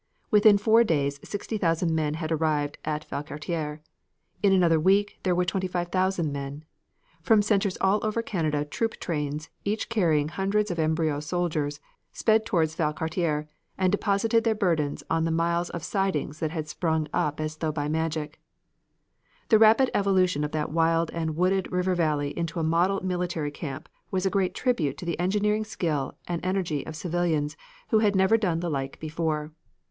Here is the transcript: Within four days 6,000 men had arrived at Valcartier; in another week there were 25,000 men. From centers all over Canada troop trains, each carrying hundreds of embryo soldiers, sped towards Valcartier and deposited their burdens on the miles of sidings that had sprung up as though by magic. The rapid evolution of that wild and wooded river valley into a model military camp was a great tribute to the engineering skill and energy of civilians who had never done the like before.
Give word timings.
Within 0.31 0.57
four 0.57 0.83
days 0.83 1.19
6,000 1.23 1.93
men 1.93 2.15
had 2.15 2.31
arrived 2.31 2.79
at 2.83 3.07
Valcartier; 3.07 3.81
in 4.41 4.51
another 4.51 4.79
week 4.79 5.19
there 5.21 5.35
were 5.35 5.45
25,000 5.45 6.31
men. 6.31 6.65
From 7.21 7.43
centers 7.43 7.77
all 7.81 7.99
over 8.01 8.23
Canada 8.23 8.65
troop 8.65 8.93
trains, 8.99 9.51
each 9.63 9.89
carrying 9.89 10.29
hundreds 10.29 10.71
of 10.71 10.79
embryo 10.79 11.19
soldiers, 11.19 11.79
sped 12.11 12.47
towards 12.47 12.73
Valcartier 12.73 13.47
and 13.77 13.91
deposited 13.91 14.43
their 14.43 14.55
burdens 14.55 15.03
on 15.07 15.23
the 15.23 15.29
miles 15.29 15.69
of 15.69 15.83
sidings 15.83 16.39
that 16.39 16.49
had 16.49 16.67
sprung 16.67 17.07
up 17.13 17.39
as 17.39 17.57
though 17.57 17.71
by 17.71 17.87
magic. 17.87 18.41
The 19.49 19.59
rapid 19.59 19.91
evolution 19.93 20.43
of 20.43 20.51
that 20.51 20.71
wild 20.71 21.11
and 21.11 21.35
wooded 21.35 21.71
river 21.71 21.93
valley 21.93 22.35
into 22.35 22.59
a 22.59 22.63
model 22.63 23.05
military 23.05 23.51
camp 23.51 23.87
was 24.09 24.25
a 24.25 24.31
great 24.31 24.55
tribute 24.55 24.97
to 24.97 25.05
the 25.05 25.19
engineering 25.19 25.63
skill 25.63 26.17
and 26.27 26.43
energy 26.43 26.83
of 26.87 26.95
civilians 26.95 27.55
who 27.89 27.99
had 27.99 28.15
never 28.15 28.35
done 28.35 28.61
the 28.61 28.69
like 28.71 28.99
before. 28.99 29.51